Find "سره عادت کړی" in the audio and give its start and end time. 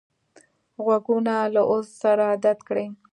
2.01-2.85